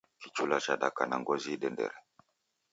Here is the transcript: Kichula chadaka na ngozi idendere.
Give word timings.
Kichula 0.21 0.57
chadaka 0.65 1.03
na 1.07 1.15
ngozi 1.21 1.49
idendere. 1.55 1.97